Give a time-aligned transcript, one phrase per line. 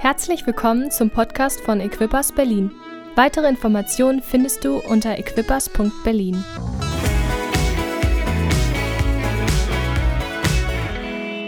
[0.00, 2.70] Herzlich willkommen zum Podcast von Equippers Berlin.
[3.16, 6.42] Weitere Informationen findest du unter equippers.berlin.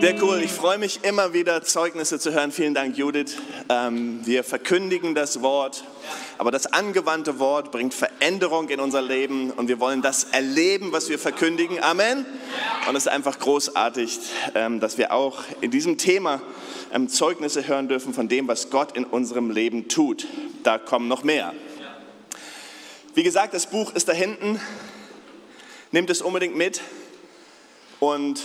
[0.02, 0.42] Sehr cool.
[0.42, 2.50] Ich freue mich immer wieder, Zeugnisse zu hören.
[2.50, 3.36] Vielen Dank, Judith.
[3.68, 5.85] Ähm, wir verkündigen das Wort,
[6.38, 11.08] aber das angewandte Wort bringt Veränderung in unser Leben und wir wollen das erleben, was
[11.08, 11.80] wir verkündigen.
[11.80, 12.26] Amen.
[12.88, 14.18] Und es ist einfach großartig,
[14.56, 16.42] ähm, dass wir auch in diesem Thema
[16.92, 20.27] ähm, Zeugnisse hören dürfen von dem, was Gott in unserem Leben tut.
[20.64, 21.55] Da kommen noch mehr.
[23.14, 24.60] Wie gesagt, das Buch ist da hinten.
[25.92, 26.80] Nehmt es unbedingt mit
[28.00, 28.42] und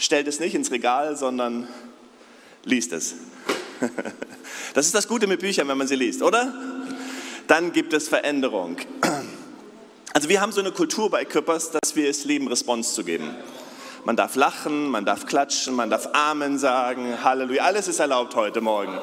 [0.00, 1.68] stellt es nicht ins Regal, sondern
[2.64, 3.14] liest es.
[4.72, 6.54] Das ist das Gute mit Büchern, wenn man sie liest, oder?
[7.48, 8.76] Dann gibt es Veränderung.
[10.12, 13.34] Also wir haben so eine Kultur bei Küppers, dass wir es lieben, Response zu geben.
[14.04, 18.60] Man darf lachen, man darf klatschen, man darf Amen sagen, Halleluja, alles ist erlaubt heute
[18.60, 18.96] Morgen.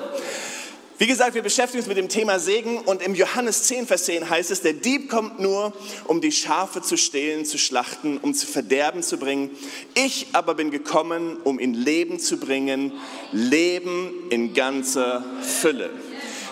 [0.99, 4.31] Wie gesagt, wir beschäftigen uns mit dem Thema Segen und im Johannes 10, Vers 10
[4.31, 5.71] heißt es, der Dieb kommt nur,
[6.05, 9.51] um die Schafe zu stehlen, zu schlachten, um zu Verderben zu bringen.
[9.93, 12.93] Ich aber bin gekommen, um in Leben zu bringen,
[13.31, 15.91] Leben in ganzer Fülle.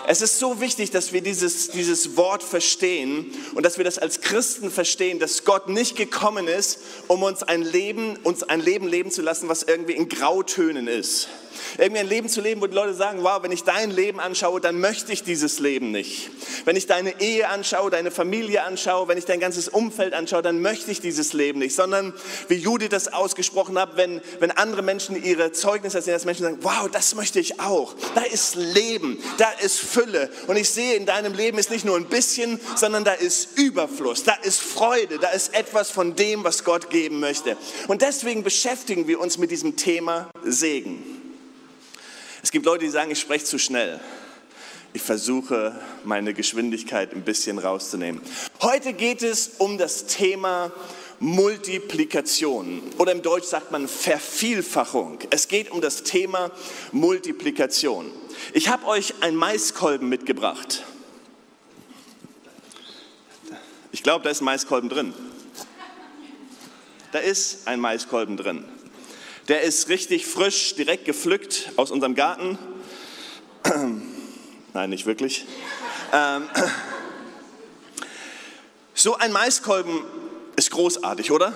[0.08, 4.20] Es ist so wichtig, dass wir dieses, dieses Wort verstehen und dass wir das als
[4.20, 9.10] Christen verstehen, dass Gott nicht gekommen ist, um uns ein Leben, uns ein Leben leben
[9.10, 11.28] zu lassen, was irgendwie in Grautönen ist
[11.78, 14.60] irgendwie ein Leben zu leben, wo die Leute sagen, wow, wenn ich dein Leben anschaue,
[14.60, 16.30] dann möchte ich dieses Leben nicht.
[16.64, 20.60] Wenn ich deine Ehe anschaue, deine Familie anschaue, wenn ich dein ganzes Umfeld anschaue, dann
[20.60, 21.74] möchte ich dieses Leben nicht.
[21.74, 22.12] Sondern,
[22.48, 26.58] wie Judith das ausgesprochen hat, wenn, wenn andere Menschen ihre Zeugnisse sehen, dass Menschen sagen,
[26.62, 27.94] wow, das möchte ich auch.
[28.14, 30.28] Da ist Leben, da ist Fülle.
[30.46, 34.24] Und ich sehe, in deinem Leben ist nicht nur ein bisschen, sondern da ist Überfluss,
[34.24, 37.56] da ist Freude, da ist etwas von dem, was Gott geben möchte.
[37.88, 41.02] Und deswegen beschäftigen wir uns mit diesem Thema Segen.
[42.42, 43.98] Es gibt Leute, die sagen, ich spreche zu schnell.
[44.92, 45.74] Ich versuche,
[46.04, 48.20] meine Geschwindigkeit ein bisschen rauszunehmen.
[48.60, 50.72] Heute geht es um das Thema
[51.18, 55.18] Multiplikation oder im Deutsch sagt man Vervielfachung.
[55.30, 56.50] Es geht um das Thema
[56.92, 58.10] Multiplikation.
[58.52, 60.84] Ich habe euch ein Maiskolben mitgebracht.
[63.92, 65.14] Ich glaube, da ist ein Maiskolben drin.
[67.12, 68.64] Da ist ein Maiskolben drin.
[69.48, 72.58] Der ist richtig frisch, direkt gepflückt aus unserem Garten.
[74.74, 75.46] Nein, nicht wirklich.
[76.12, 76.48] Ähm,
[78.94, 80.02] so ein Maiskolben
[80.56, 81.52] ist großartig, oder?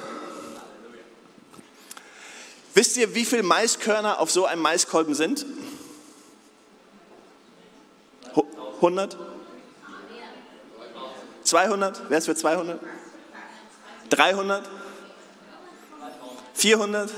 [2.75, 5.45] Wisst ihr, wie viele Maiskörner auf so einem Maiskolben sind?
[8.77, 9.17] 100?
[11.43, 12.03] 200?
[12.09, 12.81] Wer ist für 200?
[14.09, 14.69] 300?
[16.55, 17.11] 400?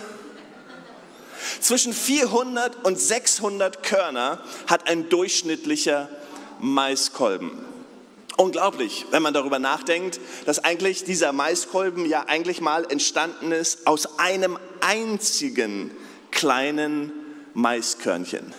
[1.61, 6.09] Zwischen 400 und 600 Körner hat ein durchschnittlicher
[6.59, 7.72] Maiskolben.
[8.43, 14.19] Unglaublich, wenn man darüber nachdenkt, dass eigentlich dieser Maiskolben ja eigentlich mal entstanden ist aus
[14.19, 15.93] einem einzigen
[16.33, 17.13] kleinen
[17.55, 18.53] Maiskörnchen.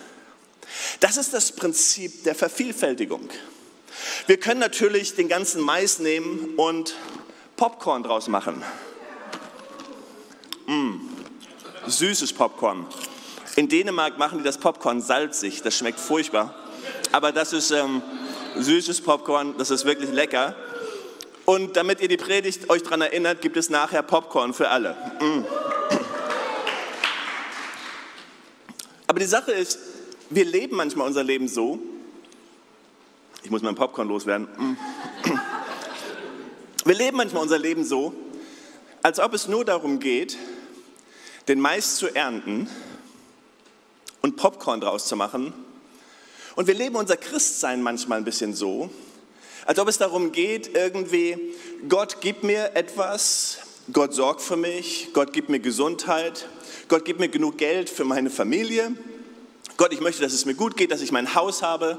[1.00, 3.28] Das ist das Prinzip der Vervielfältigung.
[4.26, 6.94] Wir können natürlich den ganzen Mais nehmen und
[7.56, 8.64] Popcorn draus machen.
[10.66, 11.00] Mmh
[11.86, 12.86] süßes Popcorn.
[13.56, 16.54] In Dänemark machen die das Popcorn salzig, das schmeckt furchtbar.
[17.12, 18.00] Aber das ist ähm,
[18.56, 20.54] süßes Popcorn, das ist wirklich lecker.
[21.44, 24.96] Und damit ihr die Predigt euch daran erinnert, gibt es nachher Popcorn für alle.
[25.20, 25.44] Mm.
[29.06, 29.78] Aber die Sache ist,
[30.30, 31.78] wir leben manchmal unser Leben so,
[33.42, 34.48] ich muss mein Popcorn loswerden.
[34.56, 34.76] Mm.
[36.86, 38.14] Wir leben manchmal unser Leben so,
[39.02, 40.36] als ob es nur darum geht,
[41.48, 42.68] den Mais zu ernten
[44.22, 45.52] und Popcorn draus zu machen.
[46.56, 48.90] Und wir leben unser Christsein manchmal ein bisschen so,
[49.66, 51.36] als ob es darum geht, irgendwie,
[51.88, 53.58] Gott gibt mir etwas,
[53.92, 56.46] Gott sorgt für mich, Gott gibt mir Gesundheit,
[56.88, 58.94] Gott gibt mir genug Geld für meine Familie.
[59.76, 61.98] Gott, ich möchte, dass es mir gut geht, dass ich mein Haus habe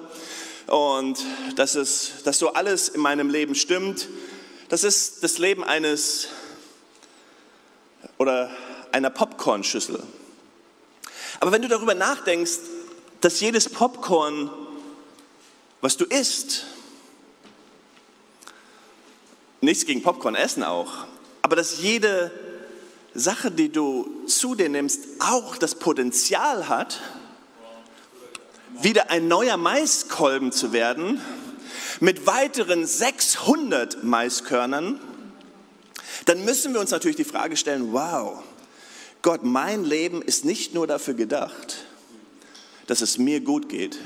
[0.67, 1.17] und
[1.55, 4.07] dass, es, dass so alles in meinem Leben stimmt.
[4.69, 6.27] Das ist das Leben eines
[8.17, 8.49] oder
[8.91, 10.01] einer Popcornschüssel.
[11.39, 12.59] Aber wenn du darüber nachdenkst,
[13.25, 14.51] dass jedes Popcorn,
[15.81, 16.67] was du isst,
[19.61, 21.07] nichts gegen Popcorn essen auch,
[21.41, 22.31] aber dass jede
[23.15, 27.01] Sache, die du zu dir nimmst, auch das Potenzial hat,
[28.79, 31.19] wieder ein neuer Maiskolben zu werden,
[31.99, 34.99] mit weiteren 600 Maiskörnern,
[36.25, 38.43] dann müssen wir uns natürlich die Frage stellen, wow,
[39.23, 41.85] Gott, mein Leben ist nicht nur dafür gedacht,
[42.87, 43.99] dass es mir gut geht,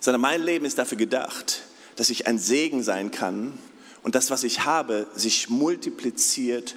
[0.00, 1.62] sondern mein Leben ist dafür gedacht,
[1.96, 3.58] dass ich ein Segen sein kann
[4.02, 6.76] und das, was ich habe, sich multipliziert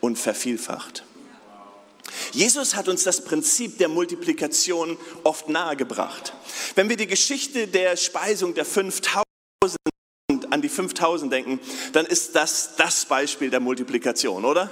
[0.00, 1.04] und vervielfacht.
[2.32, 6.32] Jesus hat uns das Prinzip der Multiplikation oft nahegebracht.
[6.74, 9.24] Wenn wir die Geschichte der Speisung der 5000
[10.50, 11.60] an die 5000 denken,
[11.92, 14.70] dann ist das das Beispiel der Multiplikation, oder?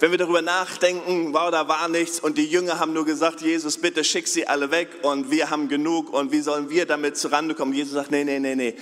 [0.00, 2.20] Wenn wir darüber nachdenken, wow, da war nichts.
[2.20, 4.88] Und die Jünger haben nur gesagt, Jesus, bitte schick sie alle weg.
[5.02, 6.12] Und wir haben genug.
[6.12, 7.72] Und wie sollen wir damit zurande kommen?
[7.72, 8.74] Jesus sagt, nee, nee, nee, nee.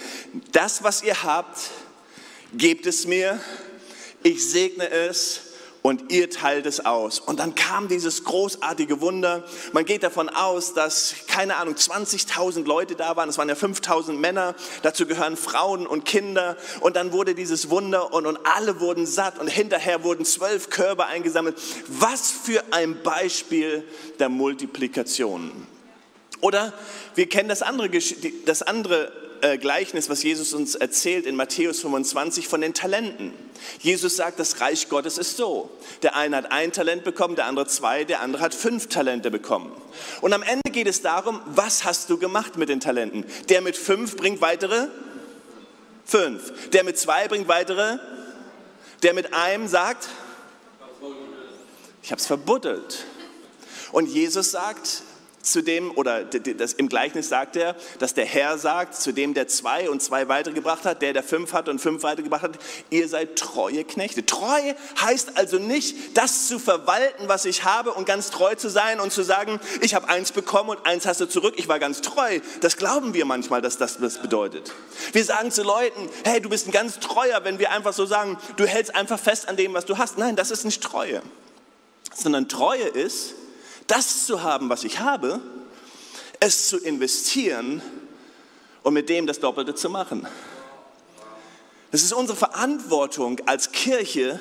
[0.52, 1.70] Das, was ihr habt,
[2.54, 3.40] gebt es mir,
[4.22, 5.49] ich segne es
[5.82, 7.20] und ihr teilt es aus.
[7.20, 9.44] Und dann kam dieses großartige Wunder.
[9.72, 13.28] Man geht davon aus, dass, keine Ahnung, 20.000 Leute da waren.
[13.28, 14.54] Es waren ja 5.000 Männer.
[14.82, 16.56] Dazu gehören Frauen und Kinder.
[16.80, 19.38] Und dann wurde dieses Wunder und, und alle wurden satt.
[19.38, 21.56] Und hinterher wurden zwölf Körbe eingesammelt.
[21.88, 23.84] Was für ein Beispiel
[24.18, 25.66] der Multiplikation.
[26.42, 26.72] Oder
[27.14, 27.90] wir kennen das andere,
[28.44, 29.12] das andere
[29.42, 33.32] äh, Gleichnis, was Jesus uns erzählt in Matthäus 25 von den Talenten.
[33.80, 35.70] Jesus sagt, das Reich Gottes ist so.
[36.02, 39.70] Der eine hat ein Talent bekommen, der andere zwei, der andere hat fünf Talente bekommen.
[40.20, 43.24] Und am Ende geht es darum, was hast du gemacht mit den Talenten?
[43.48, 44.88] Der mit fünf bringt weitere
[46.04, 46.70] fünf.
[46.70, 47.98] Der mit zwei bringt weitere.
[49.02, 50.08] Der mit einem sagt,
[52.02, 53.06] ich habe es verbuddelt.
[53.92, 55.02] Und Jesus sagt,
[55.42, 59.48] zu dem, oder das, im Gleichnis sagt er, dass der Herr sagt, zu dem der
[59.48, 62.58] zwei und zwei weitergebracht hat, der der fünf hat und fünf weitergebracht hat,
[62.90, 64.26] ihr seid treue Knechte.
[64.26, 69.00] Treu heißt also nicht, das zu verwalten, was ich habe und ganz treu zu sein
[69.00, 72.02] und zu sagen, ich habe eins bekommen und eins hast du zurück, ich war ganz
[72.02, 72.40] treu.
[72.60, 74.72] Das glauben wir manchmal, dass das das bedeutet.
[75.12, 78.36] Wir sagen zu Leuten, hey, du bist ein ganz treuer, wenn wir einfach so sagen,
[78.56, 80.18] du hältst einfach fest an dem, was du hast.
[80.18, 81.22] Nein, das ist nicht Treue.
[82.14, 83.34] Sondern Treue ist,
[83.90, 85.40] das zu haben, was ich habe,
[86.38, 87.82] es zu investieren
[88.82, 90.26] und mit dem das Doppelte zu machen.
[91.90, 94.40] Das ist unsere Verantwortung als Kirche,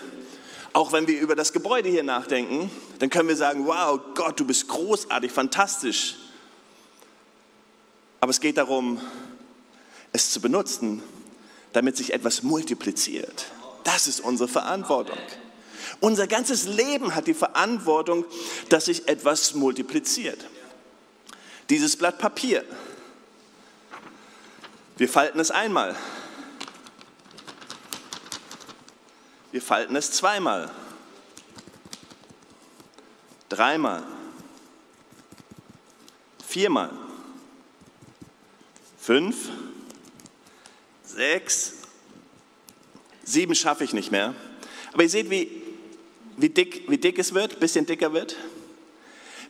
[0.72, 2.70] auch wenn wir über das Gebäude hier nachdenken,
[3.00, 6.16] dann können wir sagen, wow, Gott, du bist großartig, fantastisch.
[8.22, 9.02] Aber es geht darum,
[10.14, 11.02] es zu benutzen,
[11.74, 13.46] damit sich etwas multipliziert.
[13.84, 15.18] Das ist unsere Verantwortung.
[16.00, 18.26] Unser ganzes Leben hat die Verantwortung,
[18.70, 20.46] dass sich etwas multipliziert.
[21.70, 22.64] Dieses Blatt Papier.
[24.98, 25.96] Wir falten es einmal.
[29.52, 30.70] Wir falten es zweimal.
[33.50, 34.04] Dreimal.
[36.46, 36.92] Viermal.
[39.00, 39.50] Fünf.
[41.04, 41.74] Sechs.
[43.24, 44.36] Sieben schaffe ich nicht mehr.
[44.94, 45.59] Aber ihr seht, wie
[46.40, 48.36] wie dick, wie dick es wird, bisschen dicker wird?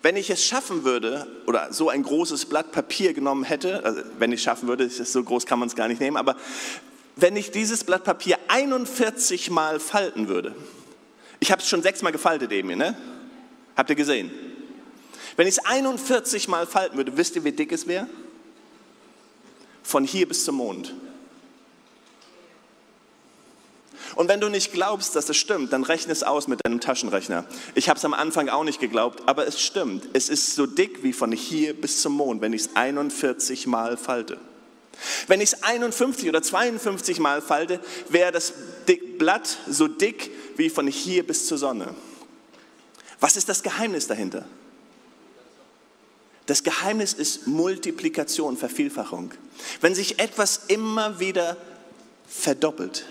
[0.01, 4.31] Wenn ich es schaffen würde, oder so ein großes Blatt Papier genommen hätte, also wenn
[4.31, 6.38] ich es schaffen würde, so groß kann man es gar nicht nehmen, aber
[7.18, 10.56] wenn ich dieses Blatt Papier 41 Mal falten würde,
[11.41, 12.97] ich habe es schon sechsmal gefaltet eben, ne?
[13.75, 14.31] Habt ihr gesehen?
[15.35, 18.07] Wenn ich es 41 Mal falten würde, wisst ihr, wie dick es wäre?
[19.83, 20.94] Von hier bis zum Mond.
[24.15, 27.45] Und wenn du nicht glaubst, dass es stimmt, dann rechne es aus mit deinem Taschenrechner.
[27.75, 30.09] Ich habe es am Anfang auch nicht geglaubt, aber es stimmt.
[30.13, 33.97] Es ist so dick wie von hier bis zum Mond, wenn ich es 41 Mal
[33.97, 34.39] falte.
[35.28, 38.54] Wenn ich es 51 oder 52 Mal falte, wäre das
[39.18, 41.94] Blatt so dick wie von hier bis zur Sonne.
[43.19, 44.45] Was ist das Geheimnis dahinter?
[46.45, 49.31] Das Geheimnis ist Multiplikation, Vervielfachung.
[49.81, 51.57] Wenn sich etwas immer wieder
[52.28, 53.06] verdoppelt.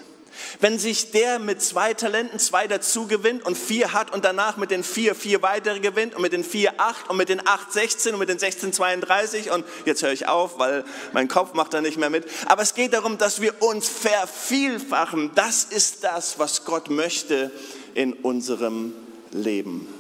[0.61, 4.71] Wenn sich der mit zwei Talenten zwei dazu gewinnt und vier hat und danach mit
[4.71, 8.15] den vier vier weitere gewinnt und mit den vier acht und mit den acht 16
[8.15, 11.81] und mit den 16 32 und jetzt höre ich auf, weil mein Kopf macht da
[11.81, 12.27] nicht mehr mit.
[12.47, 15.33] Aber es geht darum, dass wir uns vervielfachen.
[15.35, 17.51] Das ist das, was Gott möchte
[17.95, 18.93] in unserem
[19.33, 19.98] Leben.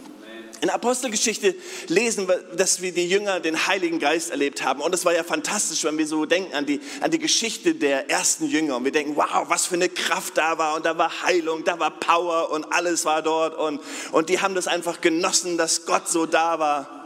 [0.60, 1.54] In Apostelgeschichte
[1.86, 4.80] lesen wir, dass wir die Jünger den Heiligen Geist erlebt haben.
[4.80, 8.10] Und es war ja fantastisch, wenn wir so denken an die, an die Geschichte der
[8.10, 8.76] ersten Jünger.
[8.76, 10.74] Und wir denken, wow, was für eine Kraft da war.
[10.74, 13.56] Und da war Heilung, da war Power und alles war dort.
[13.56, 13.80] Und,
[14.12, 16.98] und die haben das einfach genossen, dass Gott so da war.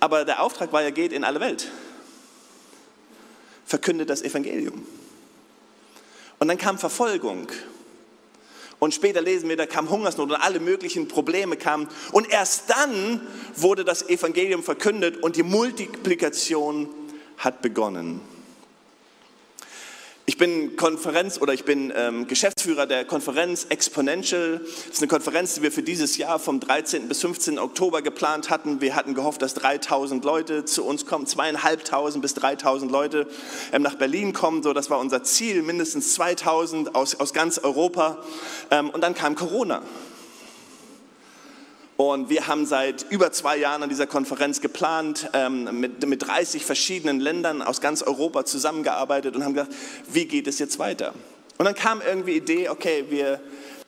[0.00, 1.68] Aber der Auftrag war ja, geht in alle Welt.
[3.66, 4.86] Verkündet das Evangelium.
[6.38, 7.48] Und dann kam Verfolgung.
[8.78, 11.88] Und später lesen wir, da kam Hungersnot und alle möglichen Probleme kamen.
[12.12, 13.20] Und erst dann
[13.56, 16.88] wurde das Evangelium verkündet und die Multiplikation
[17.38, 18.20] hat begonnen.
[20.28, 24.60] Ich bin Konferenz oder ich bin ähm, Geschäftsführer der Konferenz Exponential.
[24.60, 27.08] Das ist eine Konferenz, die wir für dieses Jahr vom 13.
[27.08, 27.58] bis 15.
[27.58, 28.82] Oktober geplant hatten.
[28.82, 33.26] Wir hatten gehofft, dass 3000 Leute zu uns kommen, zweieinhalbtausend bis 3000 Leute
[33.72, 34.62] ähm, nach Berlin kommen.
[34.62, 38.22] So, das war unser Ziel, mindestens 2000 aus, aus ganz Europa.
[38.70, 39.80] Ähm, und dann kam Corona.
[42.00, 46.64] Und wir haben seit über zwei Jahren an dieser Konferenz geplant, ähm, mit, mit 30
[46.64, 49.72] verschiedenen Ländern aus ganz Europa zusammengearbeitet und haben gedacht,
[50.08, 51.12] wie geht es jetzt weiter?
[51.56, 53.40] Und dann kam irgendwie die Idee, okay, wir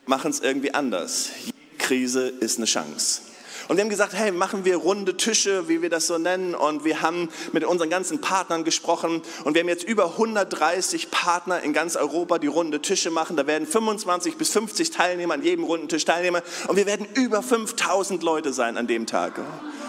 [0.07, 1.31] machen es irgendwie anders.
[1.45, 3.23] Jede Krise ist eine Chance.
[3.71, 6.57] Und wir haben gesagt, hey, machen wir runde Tische, wie wir das so nennen.
[6.57, 9.23] Und wir haben mit unseren ganzen Partnern gesprochen.
[9.45, 13.37] Und wir haben jetzt über 130 Partner in ganz Europa, die runde Tische machen.
[13.37, 16.43] Da werden 25 bis 50 Teilnehmer an jedem runden Tisch teilnehmen.
[16.67, 19.41] Und wir werden über 5000 Leute sein an dem Tag.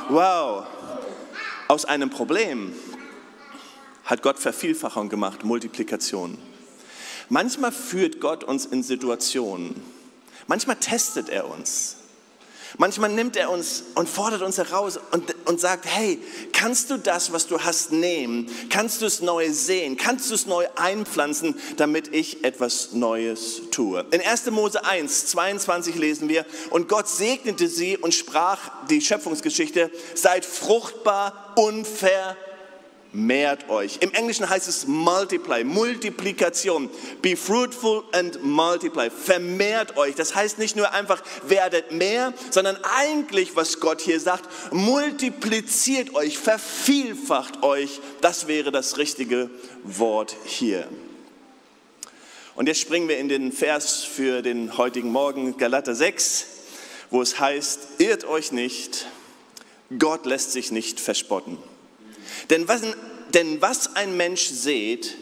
[0.09, 0.67] Wow.
[1.67, 2.75] Aus einem Problem
[4.05, 6.37] hat Gott Vervielfachung gemacht, Multiplikation.
[7.29, 9.81] Manchmal führt Gott uns in Situationen.
[10.45, 11.97] Manchmal testet er uns.
[12.77, 16.19] Manchmal nimmt er uns und fordert uns heraus und, und sagt, hey,
[16.53, 18.49] kannst du das, was du hast, nehmen?
[18.69, 19.97] Kannst du es neu sehen?
[19.97, 24.05] Kannst du es neu einpflanzen, damit ich etwas Neues tue?
[24.11, 24.49] In 1.
[24.51, 28.59] Mose 1, 22 lesen wir, und Gott segnete sie und sprach
[28.89, 32.37] die Schöpfungsgeschichte, seid fruchtbar, unver
[33.13, 33.97] mehrt euch.
[34.01, 36.89] Im Englischen heißt es multiply, Multiplikation.
[37.21, 39.09] Be fruitful and multiply.
[39.09, 40.15] Vermehrt euch.
[40.15, 46.37] Das heißt nicht nur einfach werdet mehr, sondern eigentlich, was Gott hier sagt, multipliziert euch,
[46.37, 47.99] vervielfacht euch.
[48.21, 49.49] Das wäre das richtige
[49.83, 50.87] Wort hier.
[52.55, 56.45] Und jetzt springen wir in den Vers für den heutigen Morgen, Galater 6,
[57.09, 59.07] wo es heißt, irrt euch nicht,
[59.97, 61.57] Gott lässt sich nicht verspotten.
[62.49, 62.81] Denn was,
[63.33, 65.15] denn was ein Mensch sät,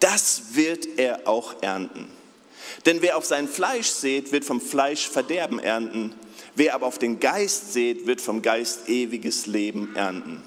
[0.00, 2.06] das wird er auch ernten.
[2.84, 6.14] Denn wer auf sein Fleisch sät, wird vom Fleisch Verderben ernten.
[6.54, 10.42] Wer aber auf den Geist sät, wird vom Geist ewiges Leben ernten.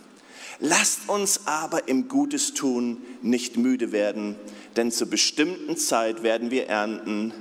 [0.60, 4.36] Lasst uns aber im Gutes tun nicht müde werden,
[4.76, 7.34] denn zur bestimmten Zeit werden wir ernten,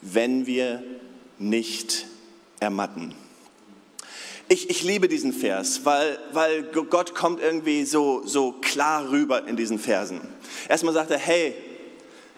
[0.00, 0.82] wenn wir
[1.38, 2.06] nicht
[2.58, 3.14] ermatten.
[4.48, 9.56] Ich, ich liebe diesen Vers, weil, weil Gott kommt irgendwie so, so klar rüber in
[9.56, 10.20] diesen Versen.
[10.68, 11.54] Erstmal sagt er, hey,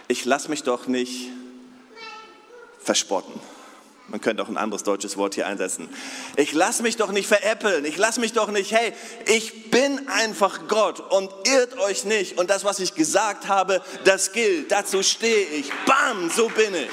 [0.08, 1.30] ich lass mich doch nicht
[2.80, 3.34] verspotten.
[4.10, 5.86] Man könnte auch ein anderes deutsches Wort hier einsetzen.
[6.36, 7.84] Ich lass mich doch nicht veräppeln.
[7.84, 8.94] Ich lass mich doch nicht, hey,
[9.26, 12.38] ich bin einfach Gott und irrt euch nicht.
[12.38, 14.72] Und das, was ich gesagt habe, das gilt.
[14.72, 15.70] Dazu stehe ich.
[15.84, 16.88] Bam, so bin ich.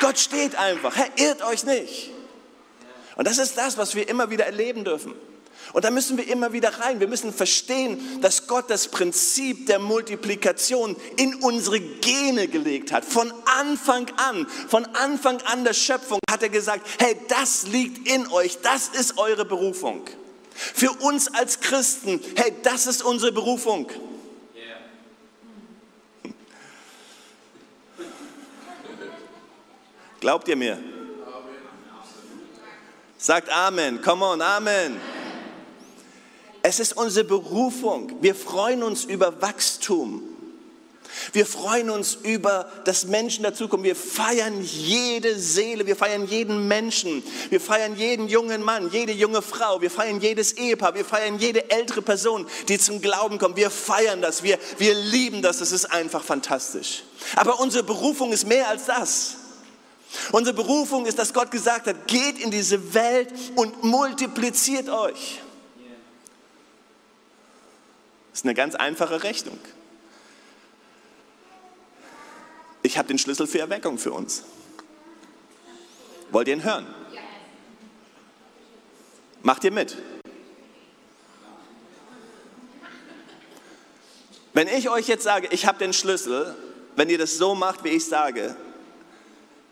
[0.00, 0.96] Gott steht einfach.
[0.96, 2.13] Hey, irrt euch nicht.
[3.16, 5.14] Und das ist das, was wir immer wieder erleben dürfen.
[5.72, 7.00] Und da müssen wir immer wieder rein.
[7.00, 13.04] Wir müssen verstehen, dass Gott das Prinzip der Multiplikation in unsere Gene gelegt hat.
[13.04, 18.26] Von Anfang an, von Anfang an der Schöpfung hat er gesagt, hey, das liegt in
[18.28, 20.04] euch, das ist eure Berufung.
[20.52, 23.90] Für uns als Christen, hey, das ist unsere Berufung.
[30.20, 30.93] Glaubt ihr mir?
[33.24, 34.02] Sagt Amen.
[34.02, 35.00] Come on, Amen.
[36.62, 38.18] Es ist unsere Berufung.
[38.20, 40.22] Wir freuen uns über Wachstum.
[41.32, 43.82] Wir freuen uns über, dass Menschen dazukommen.
[43.82, 49.40] Wir feiern jede Seele, wir feiern jeden Menschen, wir feiern jeden jungen Mann, jede junge
[49.40, 53.56] Frau, wir feiern jedes Ehepaar, wir feiern jede ältere Person, die zum Glauben kommt.
[53.56, 57.04] Wir feiern das, wir, wir lieben das, es ist einfach fantastisch.
[57.36, 59.36] Aber unsere Berufung ist mehr als das.
[60.32, 65.40] Unsere Berufung ist, dass Gott gesagt hat, geht in diese Welt und multipliziert euch.
[68.30, 69.58] Das ist eine ganz einfache Rechnung.
[72.82, 74.42] Ich habe den Schlüssel für Erweckung für uns.
[76.30, 76.86] Wollt ihr ihn hören?
[79.42, 79.96] Macht ihr mit?
[84.52, 86.56] Wenn ich euch jetzt sage, ich habe den Schlüssel,
[86.96, 88.56] wenn ihr das so macht, wie ich sage,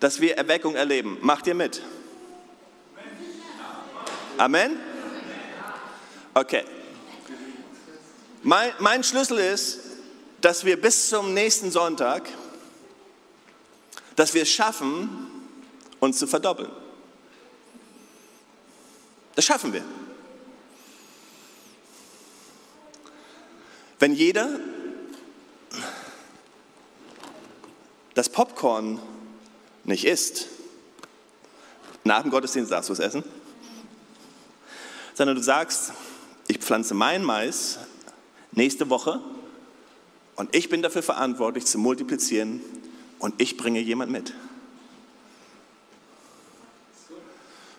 [0.02, 1.16] dass wir Erweckung erleben.
[1.20, 1.80] Macht ihr mit?
[4.36, 4.76] Amen?
[6.34, 6.64] Okay.
[8.42, 9.78] Mein, mein Schlüssel ist,
[10.40, 12.28] dass wir bis zum nächsten Sonntag,
[14.16, 15.30] dass wir es schaffen,
[16.00, 16.72] uns zu verdoppeln.
[19.36, 19.84] Das schaffen wir.
[24.00, 24.58] Wenn jeder
[28.14, 29.00] das Popcorn
[29.84, 30.48] nicht isst,
[32.04, 33.24] nach dem Gottesdienst darfst du es essen,
[35.14, 35.92] sondern du sagst,
[36.48, 37.78] ich pflanze meinen Mais
[38.52, 39.20] nächste Woche
[40.34, 42.60] Und ich bin dafür verantwortlich zu multiplizieren
[43.18, 44.34] und ich bringe jemand mit.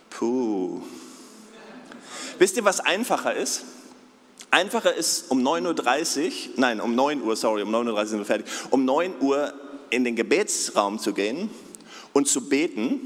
[0.09, 0.81] Puh.
[2.37, 3.63] Wisst ihr, was einfacher ist?
[4.51, 8.25] Einfacher ist um 9.30 Uhr, nein, um 9 Uhr, sorry, um 9.30 Uhr sind wir
[8.25, 9.53] fertig, um 9 Uhr
[9.89, 11.49] in den Gebetsraum zu gehen
[12.13, 13.01] und zu beten,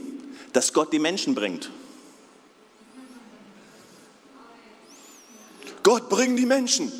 [0.53, 1.71] dass Gott die Menschen bringt.
[5.83, 6.91] Gott bringt die Menschen.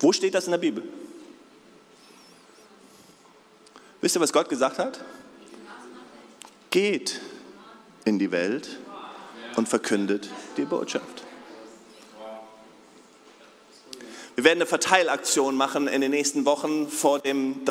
[0.00, 0.82] Wo steht das in der Bibel?
[4.00, 5.04] Wisst ihr, was Gott gesagt hat?
[6.70, 7.20] Geht
[8.04, 8.78] in die Welt
[9.56, 11.25] und verkündet die Botschaft.
[14.36, 17.62] Wir werden eine Verteilaktion machen in den nächsten Wochen vor dem,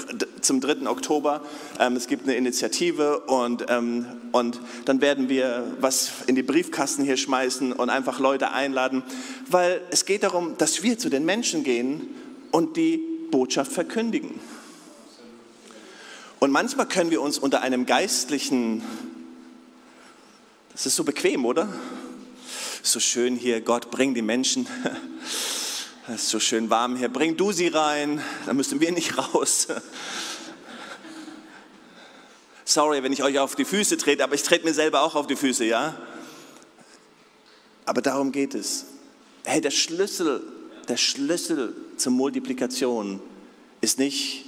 [0.42, 0.90] zum 3.
[0.90, 1.42] Oktober.
[1.80, 7.04] Ähm, es gibt eine Initiative und, ähm, und dann werden wir was in die Briefkasten
[7.04, 9.04] hier schmeißen und einfach Leute einladen,
[9.48, 12.08] weil es geht darum, dass wir zu den Menschen gehen
[12.50, 12.98] und die
[13.30, 14.40] Botschaft verkündigen.
[16.40, 18.82] Und manchmal können wir uns unter einem geistlichen,
[20.72, 21.70] das ist so bequem, oder?
[22.82, 24.68] So schön hier, Gott, bring die Menschen.
[26.08, 27.10] Es ist so schön warm hier.
[27.10, 29.68] Bring du sie rein, dann müssen wir nicht raus.
[32.64, 35.26] Sorry, wenn ich euch auf die Füße trete, aber ich trete mir selber auch auf
[35.26, 35.96] die Füße, ja?
[37.86, 38.86] Aber darum geht es.
[39.46, 40.44] Hey, der Schlüssel,
[40.88, 43.20] der Schlüssel zur Multiplikation
[43.82, 44.46] ist nicht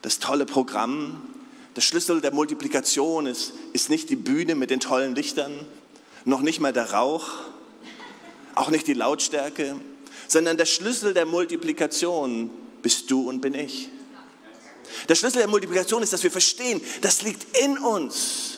[0.00, 1.20] das tolle Programm.
[1.76, 5.52] Der Schlüssel der Multiplikation ist, ist nicht die Bühne mit den tollen Lichtern,
[6.24, 7.28] noch nicht mal der Rauch,
[8.54, 9.76] auch nicht die Lautstärke
[10.28, 12.50] sondern der Schlüssel der Multiplikation
[12.82, 13.88] bist du und bin ich.
[15.08, 18.56] Der Schlüssel der Multiplikation ist, dass wir verstehen, das liegt in uns.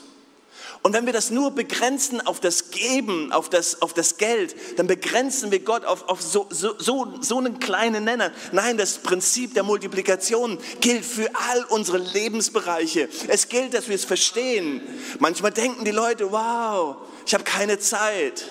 [0.83, 4.87] Und wenn wir das nur begrenzen auf das Geben, auf das, auf das Geld, dann
[4.87, 8.33] begrenzen wir Gott auf, auf so, so, so, so einen kleinen Nenner.
[8.53, 13.09] Nein, das Prinzip der Multiplikation gilt für all unsere Lebensbereiche.
[13.27, 14.81] Es gilt, dass wir es verstehen.
[15.19, 16.97] Manchmal denken die Leute, wow,
[17.27, 18.47] ich habe keine Zeit.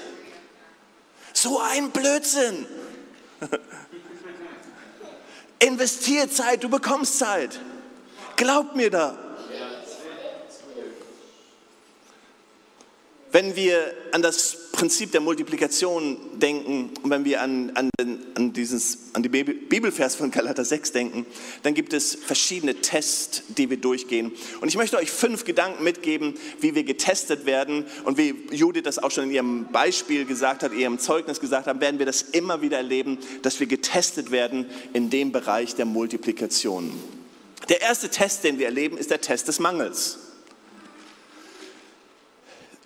[1.34, 2.68] So ein Blödsinn.
[5.60, 7.60] Investier Zeit, du bekommst Zeit.
[8.36, 9.27] Glaub mir da.
[13.38, 17.92] Wenn wir an das Prinzip der Multiplikation denken und wenn wir an, an,
[18.34, 21.24] an, dieses, an die Bibelvers von Galater 6 denken,
[21.62, 24.32] dann gibt es verschiedene Tests, die wir durchgehen.
[24.60, 27.86] Und ich möchte euch fünf Gedanken mitgeben, wie wir getestet werden.
[28.06, 31.80] Und wie Judith das auch schon in ihrem Beispiel gesagt hat, ihrem Zeugnis gesagt hat,
[31.80, 36.92] werden wir das immer wieder erleben, dass wir getestet werden in dem Bereich der Multiplikation.
[37.70, 40.27] Der erste Test, den wir erleben, ist der Test des Mangels.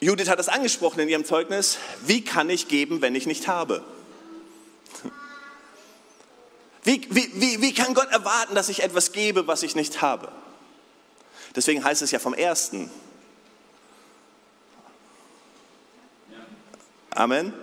[0.03, 1.77] Judith hat es angesprochen in ihrem Zeugnis.
[2.01, 3.83] Wie kann ich geben, wenn ich nicht habe?
[6.83, 10.31] Wie, wie, wie, wie kann Gott erwarten, dass ich etwas gebe, was ich nicht habe?
[11.55, 12.89] Deswegen heißt es ja vom Ersten.
[17.11, 17.53] Amen.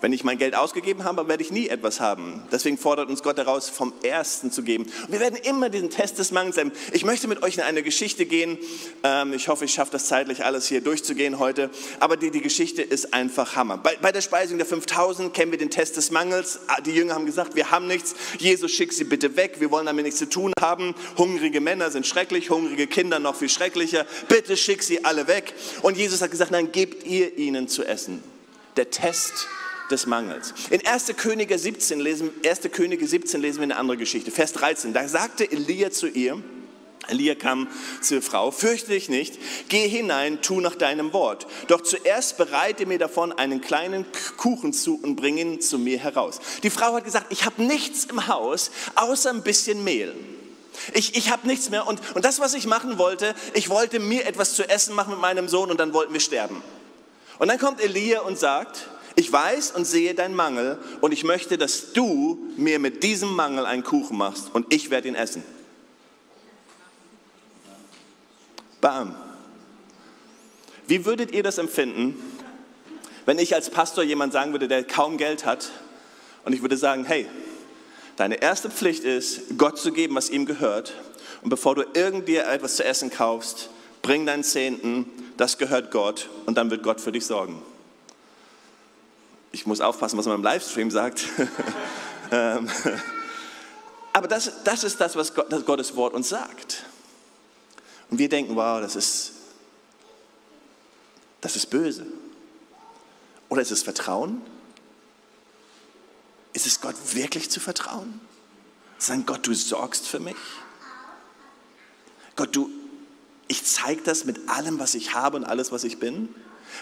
[0.00, 2.42] Wenn ich mein Geld ausgegeben habe, werde ich nie etwas haben.
[2.50, 4.86] Deswegen fordert uns Gott heraus, vom Ersten zu geben.
[5.08, 6.72] Wir werden immer diesen Test des Mangels haben.
[6.92, 8.56] Ich möchte mit euch in eine Geschichte gehen.
[9.02, 11.68] Ähm, ich hoffe, ich schaffe das zeitlich alles hier durchzugehen heute.
[11.98, 13.76] Aber die, die Geschichte ist einfach Hammer.
[13.76, 16.60] Bei, bei der Speisung der 5000 kennen wir den Test des Mangels.
[16.68, 18.14] Ah, die Jünger haben gesagt, wir haben nichts.
[18.38, 19.56] Jesus, schick sie bitte weg.
[19.58, 20.94] Wir wollen damit nichts zu tun haben.
[21.18, 24.06] Hungrige Männer sind schrecklich, hungrige Kinder noch viel schrecklicher.
[24.28, 25.52] Bitte schick sie alle weg.
[25.82, 28.22] Und Jesus hat gesagt, nein, gebt ihr ihnen zu essen.
[28.76, 29.46] Der Test
[29.90, 30.54] des Mangels.
[30.70, 31.12] In 1.
[31.16, 32.60] Könige 17 lesen, 1.
[32.72, 34.30] Könige 17 lesen wir eine andere Geschichte.
[34.30, 34.92] Vers 13.
[34.92, 36.42] Da sagte Elia zu ihr,
[37.08, 37.68] Elia kam
[38.00, 41.46] zur Frau, fürchte dich nicht, geh hinein, tu nach deinem Wort.
[41.68, 46.40] Doch zuerst bereite mir davon einen kleinen Kuchen zu und bring ihn zu mir heraus.
[46.62, 50.14] Die Frau hat gesagt, ich habe nichts im Haus, außer ein bisschen Mehl.
[50.94, 54.26] Ich, ich habe nichts mehr und, und das, was ich machen wollte, ich wollte mir
[54.26, 56.62] etwas zu essen machen mit meinem Sohn und dann wollten wir sterben.
[57.38, 61.58] Und dann kommt Elia und sagt, ich weiß und sehe deinen Mangel und ich möchte,
[61.58, 65.42] dass du mir mit diesem Mangel einen Kuchen machst und ich werde ihn essen.
[68.80, 69.14] Bam.
[70.86, 72.14] Wie würdet ihr das empfinden,
[73.26, 75.70] wenn ich als Pastor jemand sagen würde, der kaum Geld hat
[76.44, 77.26] und ich würde sagen, hey,
[78.16, 80.94] deine erste Pflicht ist, Gott zu geben, was ihm gehört
[81.42, 83.70] und bevor du irgenddir etwas zu essen kaufst,
[84.02, 87.62] bring deinen Zehnten, das gehört Gott und dann wird Gott für dich sorgen
[89.52, 91.24] ich muss aufpassen, was man im Livestream sagt.
[92.32, 92.70] Ähm,
[94.12, 96.84] aber das, das ist das, was Gott, das Gottes Wort uns sagt.
[98.08, 99.32] Und wir denken, wow, das ist,
[101.40, 102.06] das ist böse.
[103.48, 104.42] Oder ist es Vertrauen?
[106.52, 108.20] Ist es Gott wirklich zu vertrauen?
[108.98, 110.36] Sagen, Gott, du sorgst für mich.
[112.36, 112.70] Gott, du,
[113.48, 116.32] ich zeige das mit allem, was ich habe und alles, was ich bin.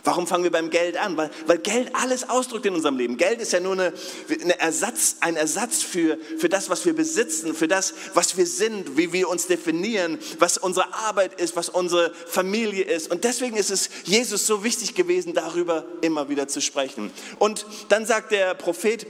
[0.04, 1.16] Warum fangen wir beim Geld an?
[1.16, 3.16] Weil, weil Geld alles ausdrückt in unserem Leben.
[3.16, 3.92] Geld ist ja nur eine,
[4.42, 8.96] eine Ersatz, ein Ersatz für, für das, was wir besitzen, für das, was wir sind,
[8.96, 13.10] wie wir uns definieren, was unsere Arbeit ist, was unsere Familie ist.
[13.10, 17.10] Und deswegen ist es Jesus so wichtig gewesen, darüber immer wieder zu sprechen.
[17.38, 19.06] Und dann sagt der Prophet,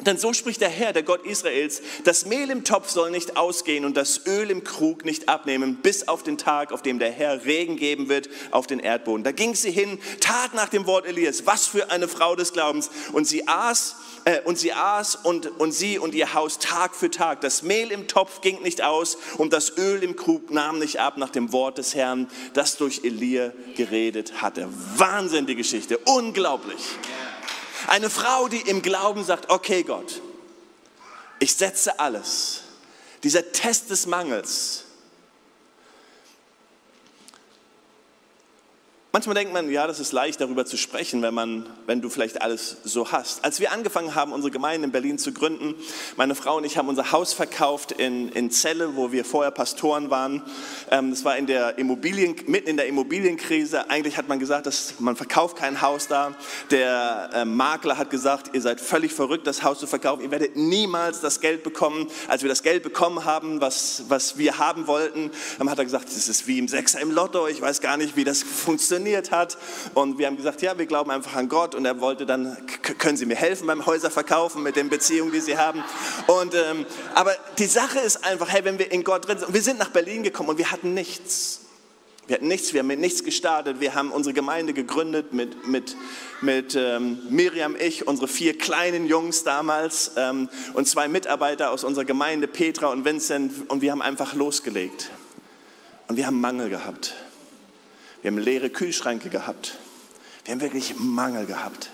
[0.00, 3.84] denn so spricht der Herr, der Gott Israels, das Mehl im Topf soll nicht ausgehen
[3.84, 7.44] und das Öl im Krug nicht abnehmen, bis auf den Tag, auf dem der Herr
[7.44, 9.24] Regen geben wird auf den Erdboden.
[9.24, 12.90] Da ging sie hin, tat nach dem Wort Elias, was für eine Frau des Glaubens.
[13.12, 17.10] Und sie aß, äh, und sie aß und, und sie und ihr Haus Tag für
[17.10, 17.40] Tag.
[17.40, 21.16] Das Mehl im Topf ging nicht aus und das Öl im Krug nahm nicht ab
[21.16, 24.68] nach dem Wort des Herrn, das durch Elia geredet hatte.
[24.96, 26.78] Wahnsinn, die Geschichte, unglaublich.
[27.88, 30.20] Eine Frau, die im Glauben sagt, okay Gott,
[31.38, 32.60] ich setze alles.
[33.22, 34.84] Dieser Test des Mangels,
[39.18, 42.40] Manchmal denkt man, ja, das ist leicht darüber zu sprechen, wenn, man, wenn du vielleicht
[42.40, 43.44] alles so hast.
[43.44, 45.74] Als wir angefangen haben, unsere Gemeinde in Berlin zu gründen,
[46.16, 50.08] meine Frau und ich haben unser Haus verkauft in, in Celle, wo wir vorher Pastoren
[50.10, 50.44] waren.
[50.92, 53.90] Ähm, das war in der Immobilien, mitten in der Immobilienkrise.
[53.90, 56.36] Eigentlich hat man gesagt, dass man verkauft kein Haus da.
[56.70, 60.22] Der äh, Makler hat gesagt, ihr seid völlig verrückt, das Haus zu verkaufen.
[60.22, 62.06] Ihr werdet niemals das Geld bekommen.
[62.28, 66.06] Als wir das Geld bekommen haben, was, was wir haben wollten, ähm, hat er gesagt,
[66.06, 67.48] das ist wie im Sechser im Lotto.
[67.48, 69.58] Ich weiß gar nicht, wie das funktioniert funktioniert hat.
[69.94, 71.74] Und wir haben gesagt, ja, wir glauben einfach an Gott.
[71.74, 72.56] Und er wollte dann,
[72.98, 75.82] können Sie mir helfen beim Häuserverkaufen mit den Beziehungen, die Sie haben.
[76.26, 79.62] Und, ähm, aber die Sache ist einfach, hey, wenn wir in Gott drin sind, wir
[79.62, 81.60] sind nach Berlin gekommen und wir hatten nichts.
[82.26, 83.80] Wir hatten nichts, wir haben mit nichts gestartet.
[83.80, 85.96] Wir haben unsere Gemeinde gegründet mit, mit,
[86.42, 92.04] mit ähm, Miriam, ich, unsere vier kleinen Jungs damals ähm, und zwei Mitarbeiter aus unserer
[92.04, 93.70] Gemeinde, Petra und Vincent.
[93.70, 95.10] Und wir haben einfach losgelegt.
[96.08, 97.14] Und wir haben Mangel gehabt.
[98.22, 99.78] Wir haben leere Kühlschränke gehabt.
[100.44, 101.90] Wir haben wirklich Mangel gehabt.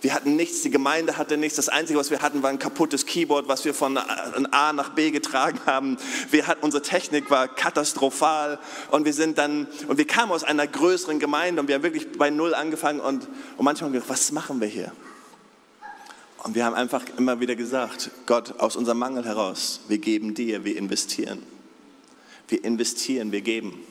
[0.00, 1.56] Wir hatten nichts, die Gemeinde hatte nichts.
[1.56, 5.10] Das Einzige, was wir hatten, war ein kaputtes Keyboard, was wir von A nach B
[5.10, 5.96] getragen haben.
[6.30, 8.60] Wir hatten, unsere Technik war katastrophal
[8.92, 12.12] und wir sind dann, und wir kamen aus einer größeren Gemeinde und wir haben wirklich
[12.12, 14.92] bei Null angefangen und, und manchmal haben wir gedacht, was machen wir hier?
[16.44, 20.64] Und wir haben einfach immer wieder gesagt, Gott, aus unserem Mangel heraus, wir geben dir,
[20.64, 21.42] wir investieren.
[22.46, 23.84] Wir investieren, wir geben.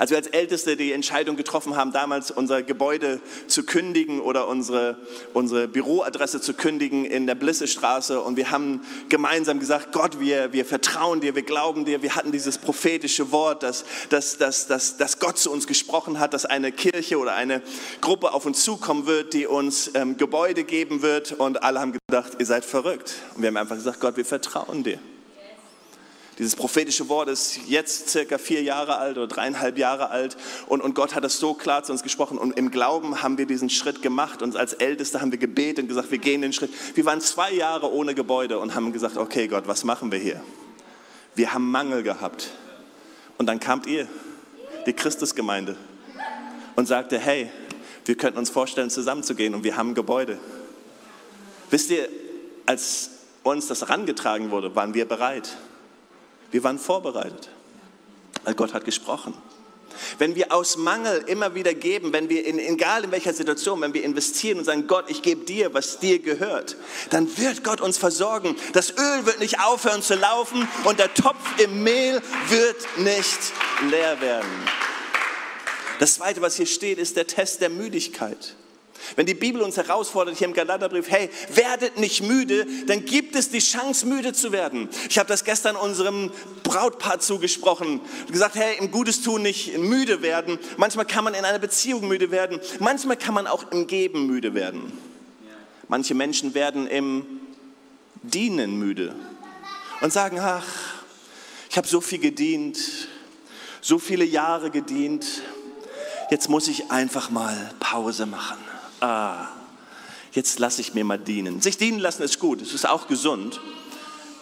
[0.00, 4.96] Als wir als Älteste die Entscheidung getroffen haben, damals unser Gebäude zu kündigen oder unsere,
[5.34, 10.64] unsere Büroadresse zu kündigen in der Blissestraße und wir haben gemeinsam gesagt, Gott, wir, wir
[10.64, 12.00] vertrauen dir, wir glauben dir.
[12.00, 16.32] Wir hatten dieses prophetische Wort, dass, dass, dass, dass, dass Gott zu uns gesprochen hat,
[16.32, 17.60] dass eine Kirche oder eine
[18.00, 22.38] Gruppe auf uns zukommen wird, die uns ähm, Gebäude geben wird und alle haben gedacht,
[22.38, 23.16] ihr seid verrückt.
[23.34, 24.98] Und wir haben einfach gesagt, Gott, wir vertrauen dir.
[26.40, 30.94] Dieses prophetische Wort ist jetzt circa vier Jahre alt oder dreieinhalb Jahre alt und, und
[30.94, 34.00] Gott hat es so klar zu uns gesprochen und im Glauben haben wir diesen Schritt
[34.00, 36.72] gemacht und als Älteste haben wir gebetet und gesagt, wir gehen den Schritt.
[36.94, 40.42] Wir waren zwei Jahre ohne Gebäude und haben gesagt, okay Gott, was machen wir hier?
[41.34, 42.48] Wir haben Mangel gehabt.
[43.36, 44.08] Und dann kamt ihr,
[44.86, 45.76] die Christusgemeinde,
[46.74, 47.50] und sagte, hey,
[48.06, 50.38] wir könnten uns vorstellen, zusammenzugehen und wir haben Gebäude.
[51.68, 52.08] Wisst ihr,
[52.64, 53.10] als
[53.42, 55.58] uns das herangetragen wurde, waren wir bereit.
[56.50, 57.48] Wir waren vorbereitet,
[58.44, 59.34] weil Gott hat gesprochen.
[60.18, 63.92] Wenn wir aus Mangel immer wieder geben, wenn wir, in, egal in welcher Situation, wenn
[63.92, 66.76] wir investieren und sagen, Gott, ich gebe dir, was dir gehört,
[67.10, 68.56] dann wird Gott uns versorgen.
[68.72, 73.38] Das Öl wird nicht aufhören zu laufen und der Topf im Mehl wird nicht
[73.90, 74.48] leer werden.
[75.98, 78.54] Das Zweite, was hier steht, ist der Test der Müdigkeit.
[79.16, 83.50] Wenn die Bibel uns herausfordert hier im Galaterbrief, hey, werdet nicht müde, dann gibt es
[83.50, 84.88] die Chance, müde zu werden.
[85.08, 86.30] Ich habe das gestern unserem
[86.62, 90.58] Brautpaar zugesprochen, gesagt, hey, im Gutes tun nicht müde werden.
[90.76, 92.60] Manchmal kann man in einer Beziehung müde werden.
[92.78, 94.92] Manchmal kann man auch im Geben müde werden.
[95.88, 97.26] Manche Menschen werden im
[98.22, 99.14] Dienen müde
[100.00, 100.66] und sagen, ach,
[101.68, 102.78] ich habe so viel gedient,
[103.80, 105.26] so viele Jahre gedient,
[106.30, 108.58] jetzt muss ich einfach mal Pause machen
[109.00, 109.48] ah,
[110.32, 111.60] jetzt lasse ich mir mal dienen.
[111.60, 113.60] Sich dienen lassen ist gut, es ist auch gesund.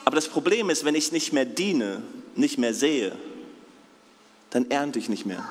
[0.05, 2.03] Aber das Problem ist, wenn ich nicht mehr diene,
[2.35, 3.17] nicht mehr sehe,
[4.51, 5.47] dann ernte ich nicht mehr.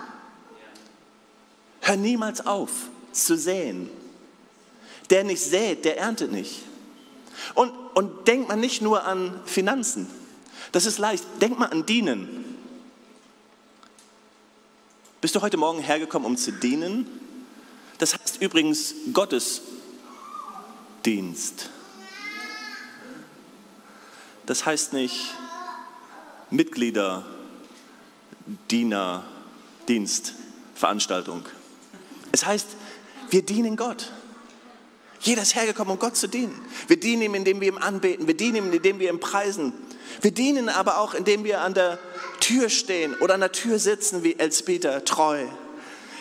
[1.81, 2.71] Hör niemals auf
[3.11, 3.89] zu säen.
[5.09, 6.63] Der nicht sät, der erntet nicht.
[7.53, 10.07] Und, und denkt man nicht nur an Finanzen.
[10.71, 11.23] Das ist leicht.
[11.39, 12.45] Denk mal an Dienen.
[15.21, 17.07] Bist du heute Morgen hergekommen, um zu dienen?
[17.97, 21.69] Das heißt übrigens Gottesdienst.
[24.45, 25.33] das heißt nicht
[26.49, 27.25] Mitglieder,
[28.71, 29.25] Diener,
[29.89, 30.35] Dienst,
[30.73, 31.43] Veranstaltung.
[32.31, 32.67] Es heißt,
[33.29, 34.13] wir dienen Gott.
[35.19, 36.57] Jeder ist hergekommen, um Gott zu dienen.
[36.87, 38.27] Wir dienen ihm, indem wir ihm anbeten.
[38.27, 39.73] Wir dienen ihm, indem wir ihm preisen.
[40.21, 41.99] Wir dienen aber auch, indem wir an der
[42.39, 45.47] Tür stehen oder an der Tür sitzen, wie Elspeter, treu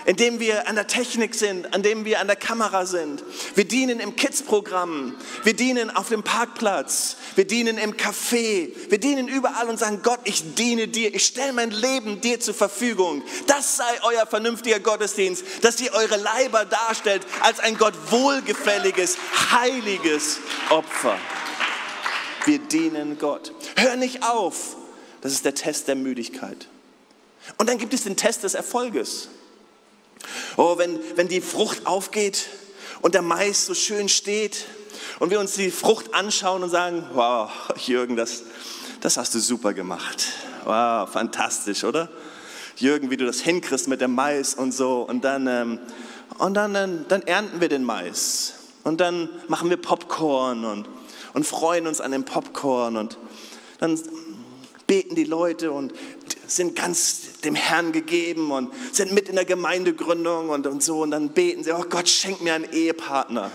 [0.07, 3.25] indem wir an der Technik sind, an dem wir an der Kamera sind.
[3.55, 9.29] Wir dienen im Kids-Programm, wir dienen auf dem Parkplatz, wir dienen im Café, wir dienen
[9.29, 13.23] überall und sagen, Gott, ich diene dir, ich stelle mein Leben dir zur Verfügung.
[13.49, 19.19] Das sei euer vernünftiger Gottesdienst, dass ihr eure Leiber darstellt als ein Gott wohlgefälliges,
[19.51, 20.39] heiliges
[20.71, 21.19] Opfer.
[22.45, 23.53] Wir dienen Gott.
[23.77, 24.77] Hör nicht auf.
[25.21, 26.69] Das ist der Test der Müdigkeit.
[27.59, 29.29] Und dann gibt es den Test des Erfolges.
[30.57, 32.49] Oh, wenn, wenn die Frucht aufgeht
[33.03, 34.65] und der Mais so schön steht
[35.19, 37.51] und wir uns die Frucht anschauen und sagen, wow,
[37.85, 38.43] Jürgen, das,
[39.01, 40.25] das hast du super gemacht.
[40.65, 42.09] Wow, fantastisch, oder?
[42.77, 45.03] Jürgen, wie du das hinkriegst mit dem Mais und so.
[45.03, 45.79] Und dann, ähm,
[46.39, 48.55] und dann, dann, dann ernten wir den Mais.
[48.85, 50.89] Und dann machen wir Popcorn und,
[51.33, 52.97] und freuen uns an dem Popcorn.
[52.97, 53.19] Und
[53.79, 53.99] dann
[54.87, 55.93] beten die Leute und
[56.47, 61.03] sind ganz dem Herrn gegeben und sind mit in der Gemeindegründung und, und so.
[61.03, 63.51] Und dann beten sie, oh Gott, schenk mir einen Ehepartner.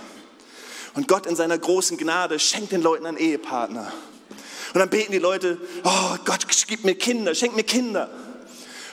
[0.94, 3.92] Und Gott in seiner großen Gnade schenkt den Leuten einen Ehepartner.
[4.74, 8.10] Und dann beten die Leute, oh Gott, gib mir Kinder, schenk mir Kinder.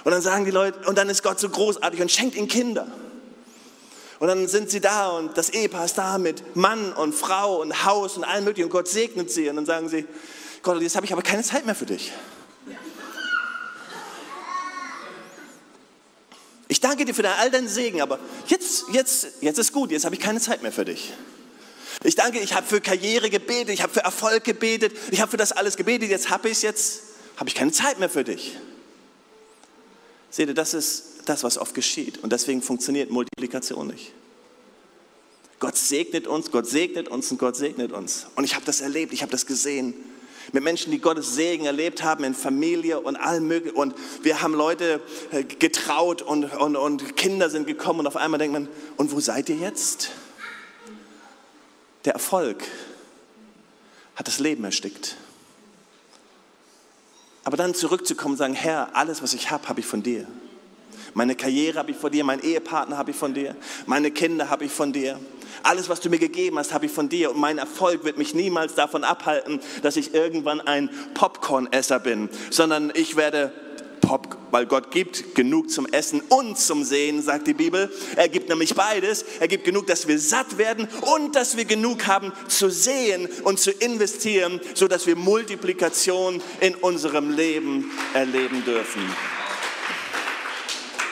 [0.04, 2.86] Und dann sagen die Leute, und dann ist Gott so großartig und schenkt ihnen Kinder.
[4.18, 7.84] Und dann sind sie da und das Ehepaar ist da mit Mann und Frau und
[7.84, 9.48] Haus und allem möglichen und Gott segnet sie.
[9.48, 10.06] Und dann sagen sie,
[10.62, 12.12] Gott, jetzt habe ich aber keine Zeit mehr für dich.
[16.68, 20.14] Ich danke dir für all deinen Segen, aber jetzt, jetzt, jetzt ist gut, jetzt habe
[20.14, 21.12] ich keine Zeit mehr für dich.
[22.04, 25.36] Ich danke, ich habe für Karriere gebetet, ich habe für Erfolg gebetet, ich habe für
[25.38, 27.02] das alles gebetet, jetzt habe ich jetzt
[27.36, 28.56] habe ich keine Zeit mehr für dich.
[30.30, 34.12] Seht ihr, das ist das, was oft geschieht und deswegen funktioniert Multiplikation nicht.
[35.60, 38.26] Gott segnet uns, Gott segnet uns und Gott segnet uns.
[38.36, 39.94] Und ich habe das erlebt, ich habe das gesehen
[40.52, 43.76] mit Menschen, die Gottes Segen erlebt haben in Familie und allem möglichen.
[43.76, 48.38] Und wir haben Leute äh, getraut und, und, und Kinder sind gekommen und auf einmal
[48.38, 50.10] denkt man, und wo seid ihr jetzt?
[52.04, 52.64] Der Erfolg
[54.16, 55.16] hat das Leben erstickt.
[57.44, 60.26] Aber dann zurückzukommen und sagen, Herr, alles, was ich habe, habe ich von dir.
[61.18, 64.66] Meine Karriere habe ich von dir, mein Ehepartner habe ich von dir, meine Kinder habe
[64.66, 65.18] ich von dir.
[65.64, 68.34] Alles, was du mir gegeben hast, habe ich von dir und mein Erfolg wird mich
[68.34, 73.52] niemals davon abhalten, dass ich irgendwann ein Popcorn-Esser bin, sondern ich werde
[74.00, 77.92] Pop, weil Gott gibt genug zum Essen und zum Sehen, sagt die Bibel.
[78.14, 79.24] Er gibt nämlich beides.
[79.40, 83.58] Er gibt genug, dass wir satt werden und dass wir genug haben zu sehen und
[83.58, 89.02] zu investieren, sodass wir Multiplikation in unserem Leben erleben dürfen.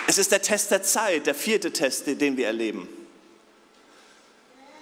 [0.09, 2.89] Es ist der Test der Zeit, der vierte Test, den wir erleben.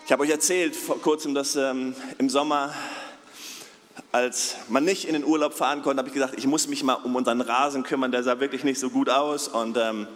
[0.05, 2.75] Ich habe euch erzählt vor kurzem, dass ähm, im Sommer,
[4.13, 6.95] als man nicht in den Urlaub fahren konnte, habe ich gesagt, ich muss mich mal
[6.95, 9.49] um unseren Rasen kümmern, der sah wirklich nicht so gut aus.
[9.49, 10.07] Und, ähm,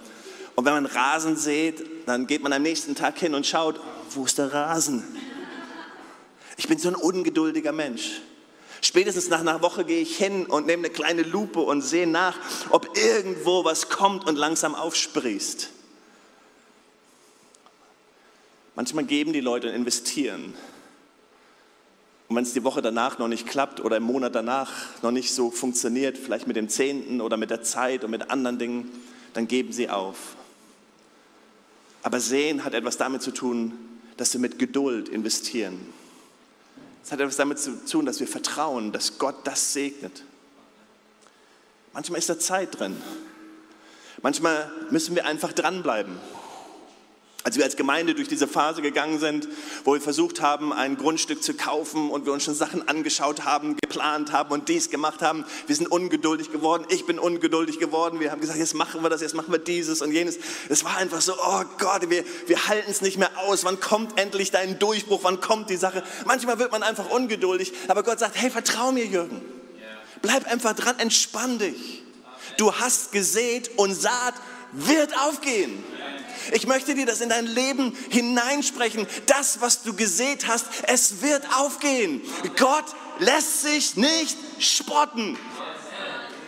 [0.57, 4.27] und wenn man Rasen sieht, dann geht man am nächsten Tag hin und schaut, wo
[4.27, 5.03] ist der Rasen?
[6.59, 8.21] Ich bin so ein ungeduldiger Mensch.
[8.81, 12.37] Spätestens nach einer Woche gehe ich hin und nehme eine kleine Lupe und sehe nach,
[12.71, 15.71] ob irgendwo was kommt und langsam aufsprießt.
[18.77, 20.55] Manchmal geben die Leute und investieren.
[22.29, 24.71] Und wenn es die Woche danach noch nicht klappt oder im Monat danach
[25.03, 28.59] noch nicht so funktioniert, vielleicht mit dem Zehnten oder mit der Zeit und mit anderen
[28.59, 28.91] Dingen,
[29.33, 30.37] dann geben sie auf.
[32.03, 33.73] Aber sehen hat etwas damit zu tun,
[34.17, 35.81] dass sie mit Geduld investieren.
[37.09, 40.25] Es hat etwas damit zu tun, dass wir vertrauen, dass Gott das segnet.
[41.95, 43.01] Manchmal ist da Zeit drin.
[44.21, 46.19] Manchmal müssen wir einfach dranbleiben.
[47.45, 49.49] Als wir als Gemeinde durch diese Phase gegangen sind,
[49.85, 53.77] wo wir versucht haben, ein Grundstück zu kaufen und wir uns schon Sachen angeschaut haben,
[53.77, 56.85] geplant haben und dies gemacht haben, wir sind ungeduldig geworden.
[56.89, 58.19] Ich bin ungeduldig geworden.
[58.19, 60.39] Wir haben gesagt, jetzt machen wir das, jetzt machen wir dieses und jenes.
[60.69, 63.65] Es war einfach so, oh Gott, wir, wir halten es nicht mehr aus.
[63.65, 65.21] Wann kommt endlich dein Durchbruch?
[65.23, 66.03] Wann kommt die Sache?
[66.27, 69.41] Manchmal wird man einfach ungeduldig, aber Gott sagt, hey, vertrau mir, Jürgen.
[70.23, 72.03] Bleib einfach dran, entspann dich.
[72.57, 74.35] Du hast gesät und Saat
[74.73, 75.85] wird aufgehen.
[76.53, 79.07] Ich möchte dir das in dein Leben hineinsprechen.
[79.27, 82.23] Das, was du gesät hast, es wird aufgehen.
[82.57, 82.87] Gott
[83.19, 85.39] lässt sich nicht spotten.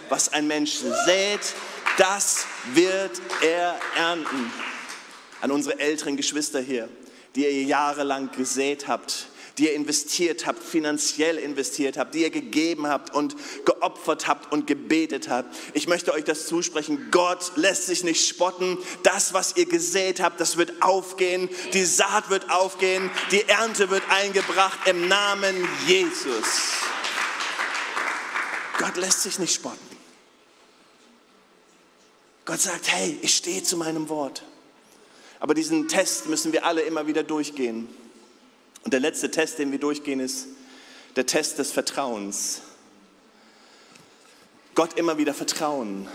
[0.09, 1.41] Was ein Mensch sät,
[1.97, 4.53] das wird er ernten.
[5.41, 6.89] An unsere älteren Geschwister hier,
[7.35, 9.27] die ihr jahrelang gesät habt,
[9.59, 14.67] die ihr investiert habt, finanziell investiert habt, die ihr gegeben habt und geopfert habt und
[14.67, 15.55] gebetet habt.
[15.75, 17.09] Ich möchte euch das zusprechen.
[17.11, 18.79] Gott lässt sich nicht spotten.
[19.03, 21.49] Das, was ihr gesät habt, das wird aufgehen.
[21.73, 23.11] Die Saat wird aufgehen.
[23.33, 26.47] Die Ernte wird eingebracht im Namen Jesus.
[28.79, 29.79] Gott lässt sich nicht spotten.
[32.47, 34.43] Gott sagt, hey, ich stehe zu meinem Wort.
[35.39, 37.89] Aber diesen Test müssen wir alle immer wieder durchgehen.
[38.85, 40.49] Und der letzte Test, den wir durchgehen, ist
[41.17, 42.63] der Test des Vertrauens.
[44.75, 46.09] Gott immer wieder vertrauen.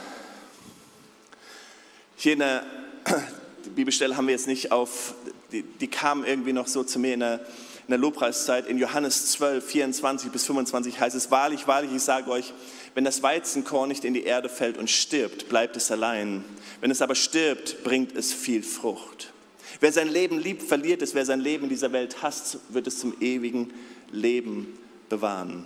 [2.16, 2.66] Hier in der
[3.76, 5.14] Bibelstelle haben wir jetzt nicht auf,
[5.52, 7.42] die, die kam irgendwie noch so zu mir in der,
[7.88, 8.68] in der Lobpreiszeit.
[8.68, 12.54] In Johannes 12, 24 bis 25 heißt es, wahrlich, wahrlich, ich sage euch,
[12.96, 16.44] wenn das Weizenkorn nicht in die Erde fällt und stirbt, bleibt es allein.
[16.82, 19.34] Wenn es aber stirbt, bringt es viel Frucht.
[19.80, 21.14] Wer sein Leben liebt, verliert es.
[21.14, 23.74] Wer sein Leben in dieser Welt hasst, wird es zum ewigen
[24.12, 24.78] Leben
[25.10, 25.66] bewahren.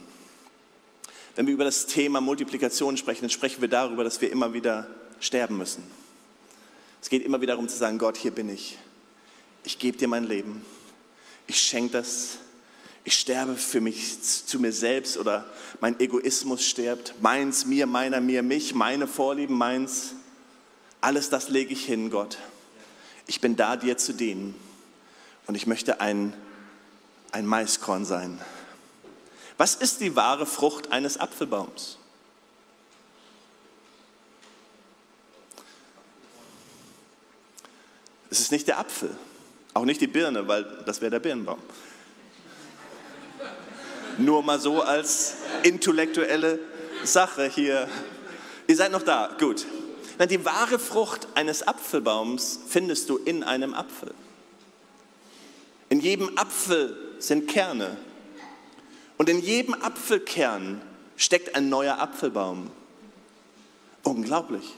[1.36, 4.88] Wenn wir über das Thema Multiplikation sprechen, dann sprechen wir darüber, dass wir immer wieder
[5.20, 5.84] sterben müssen.
[7.02, 8.78] Es geht immer wieder darum zu sagen, Gott, hier bin ich.
[9.64, 10.66] Ich gebe dir mein Leben.
[11.48, 12.40] Ich schenke das.
[13.06, 15.46] Ich sterbe für mich zu mir selbst oder
[15.80, 17.14] mein Egoismus stirbt.
[17.22, 20.16] Meins, mir, meiner, mir, mich, meine Vorlieben, meins.
[21.00, 22.38] Alles das lege ich hin, Gott
[23.30, 24.56] ich bin da, dir zu dienen
[25.46, 26.34] und ich möchte ein,
[27.32, 28.42] ein Maiskorn sein.
[29.56, 32.00] Was ist die wahre Frucht eines Apfelbaums?
[38.32, 39.16] Es ist nicht der Apfel,
[39.76, 41.60] auch nicht die Birne, weil das wäre der Birnenbaum.
[44.18, 46.60] Nur mal so als intellektuelle
[47.04, 47.88] Sache hier.
[48.68, 49.66] Ihr seid noch da, gut.
[50.20, 54.14] Nein, die wahre Frucht eines Apfelbaums findest du in einem Apfel.
[55.88, 57.96] In jedem Apfel sind Kerne.
[59.18, 60.82] Und in jedem Apfelkern
[61.16, 62.70] steckt ein neuer Apfelbaum.
[64.04, 64.76] Unglaublich.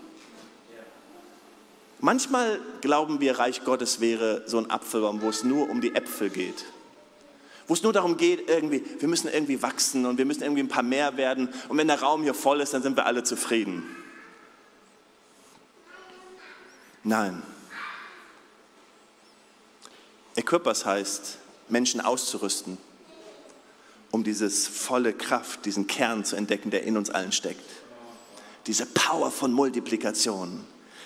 [2.00, 6.30] Manchmal glauben wir, Reich Gottes wäre so ein Apfelbaum, wo es nur um die Äpfel
[6.30, 6.66] geht.
[7.68, 10.68] Wo es nur darum geht, irgendwie, wir müssen irgendwie wachsen und wir müssen irgendwie ein
[10.68, 11.50] paar mehr werden.
[11.68, 13.84] Und wenn der Raum hier voll ist, dann sind wir alle zufrieden.
[17.04, 17.44] Nein.
[20.36, 21.38] Equippers heißt,
[21.68, 22.78] Menschen auszurüsten,
[24.12, 27.70] um dieses volle Kraft, diesen Kern zu entdecken, der in uns allen steckt.
[28.68, 30.66] Diese Power von Multiplikation.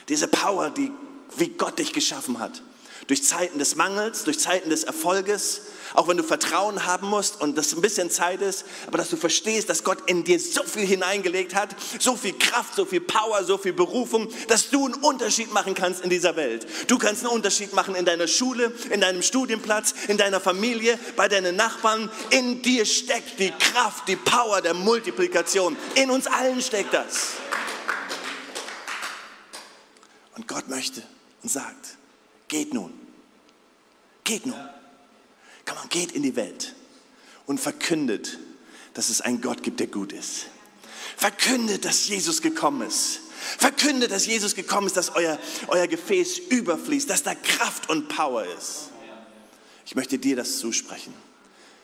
[0.10, 0.92] Diese Power, die,
[1.38, 2.62] wie Gott dich geschaffen hat
[3.08, 5.62] durch Zeiten des Mangels, durch Zeiten des Erfolges,
[5.94, 9.18] auch wenn du Vertrauen haben musst und das ein bisschen Zeit ist, aber dass du
[9.18, 13.44] verstehst, dass Gott in dir so viel hineingelegt hat, so viel Kraft, so viel Power,
[13.44, 16.66] so viel Berufung, dass du einen Unterschied machen kannst in dieser Welt.
[16.88, 21.28] Du kannst einen Unterschied machen in deiner Schule, in deinem Studienplatz, in deiner Familie, bei
[21.28, 22.10] deinen Nachbarn.
[22.32, 25.78] In dir steckt die Kraft, die Power der Multiplikation.
[25.96, 27.34] In uns allen steckt das.
[30.36, 31.02] Und Gott möchte
[31.44, 31.98] und sagt,
[32.48, 32.94] Geht nun.
[34.24, 34.60] Geht nun.
[35.66, 36.76] Komm geht in die Welt
[37.46, 38.38] und verkündet,
[38.94, 40.48] dass es einen Gott gibt, der gut ist.
[41.18, 43.22] Verkündet, dass Jesus gekommen ist.
[43.58, 48.46] Verkündet, dass Jesus gekommen ist, dass euer, euer Gefäß überfließt, dass da Kraft und Power
[48.58, 48.90] ist.
[49.86, 51.14] Ich möchte dir das zusprechen.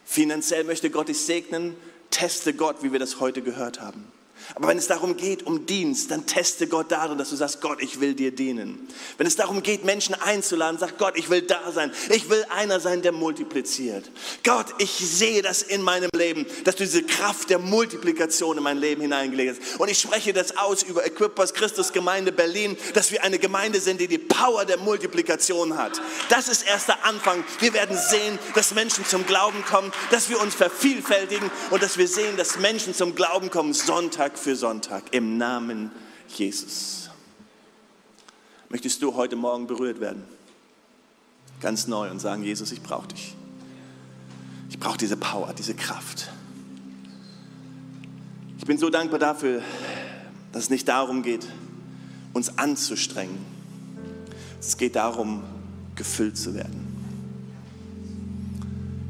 [0.06, 1.76] Finanziell möchte Gott dich segnen.
[2.10, 4.12] Teste Gott, wie wir das heute gehört haben.
[4.56, 7.82] Aber wenn es darum geht, um Dienst, dann teste Gott darin, dass du sagst, Gott,
[7.82, 8.88] ich will dir dienen.
[9.18, 11.92] Wenn es darum geht, Menschen einzuladen, sag Gott, ich will da sein.
[12.10, 14.10] Ich will einer sein, der multipliziert.
[14.44, 18.78] Gott, ich sehe das in meinem Leben, dass du diese Kraft der Multiplikation in mein
[18.78, 19.80] Leben hineingelegt hast.
[19.80, 24.02] Und ich spreche das aus über Equippers Christus Gemeinde Berlin, dass wir eine Gemeinde sind,
[24.02, 26.02] die die Power der Multiplikation hat.
[26.30, 27.44] Das ist erst der Anfang.
[27.60, 32.08] Wir werden sehen, dass Menschen zum Glauben kommen, dass wir uns vervielfältigen und dass wir
[32.08, 35.92] sehen, dass Menschen zum Glauben kommen Sonntag für Sonntag im Namen
[36.28, 37.10] Jesus.
[38.70, 40.24] Möchtest du heute Morgen berührt werden?
[41.60, 43.36] Ganz neu und sagen, Jesus, ich brauche dich.
[44.70, 46.30] Ich brauche diese Power, diese Kraft.
[48.58, 49.62] Ich bin so dankbar dafür,
[50.52, 51.48] dass es nicht darum geht,
[52.34, 53.38] uns anzustrengen.
[54.60, 55.44] Es geht darum,
[55.96, 56.88] gefüllt zu werden.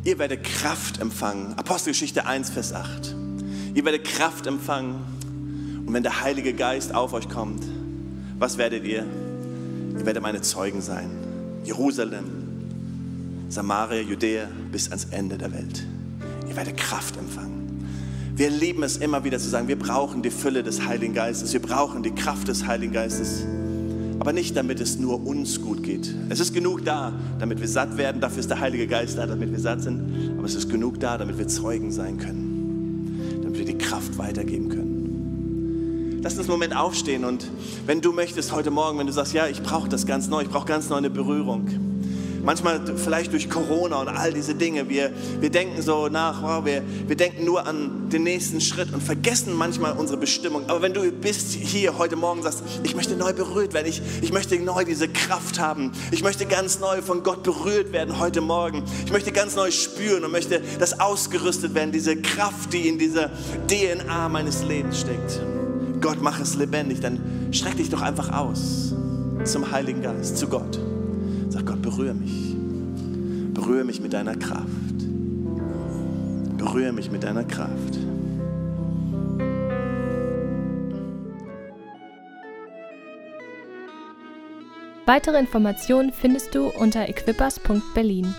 [0.04, 1.54] Ihr werdet Kraft empfangen.
[1.58, 3.16] Apostelgeschichte 1, Vers 8.
[3.76, 5.04] Ihr werdet Kraft empfangen,
[5.92, 7.66] und wenn der Heilige Geist auf euch kommt,
[8.40, 9.06] was werdet ihr?
[10.00, 11.10] Ihr werdet meine Zeugen sein.
[11.66, 12.24] Jerusalem,
[13.50, 15.86] Samaria, Judäa bis ans Ende der Welt.
[16.48, 17.86] Ihr werdet Kraft empfangen.
[18.38, 21.62] Wir lieben es immer wieder zu sagen, wir brauchen die Fülle des Heiligen Geistes, wir
[21.62, 23.46] brauchen die Kraft des Heiligen Geistes.
[24.18, 26.16] Aber nicht, damit es nur uns gut geht.
[26.30, 28.22] Es ist genug da, damit wir satt werden.
[28.22, 30.38] Dafür ist der Heilige Geist da, damit wir satt sind.
[30.38, 33.42] Aber es ist genug da, damit wir Zeugen sein können.
[33.44, 34.91] Damit wir die Kraft weitergeben können.
[36.22, 37.48] Lass uns einen Moment aufstehen und
[37.86, 40.50] wenn du möchtest heute Morgen, wenn du sagst, ja, ich brauche das ganz neu, ich
[40.50, 41.70] brauche ganz neu eine Berührung
[42.44, 44.90] Manchmal vielleicht durch Corona und all diese Dinge.
[44.90, 49.02] Wir, wir denken so nach, wow, wir, wir denken nur an den nächsten Schritt und
[49.02, 50.68] vergessen manchmal unsere Bestimmung.
[50.68, 54.34] Aber wenn du bist hier heute Morgen sagst, ich möchte neu berührt werden, ich, ich
[54.34, 58.84] möchte neu diese Kraft haben, ich möchte ganz neu von Gott berührt werden heute Morgen,
[59.06, 63.30] ich möchte ganz neu spüren und möchte das ausgerüstet werden, diese Kraft, die in dieser
[63.68, 65.42] DNA meines Lebens steckt.
[66.02, 67.20] Gott, mach es lebendig, dann
[67.52, 68.94] streck dich doch einfach aus
[69.44, 70.80] zum Heiligen Geist, zu Gott.
[71.50, 72.56] Sag Gott, berühre mich.
[73.54, 74.66] Berühre mich mit deiner Kraft.
[76.58, 77.98] Berühre mich mit deiner Kraft.
[85.06, 88.34] Weitere Informationen findest du unter equippers.berlin.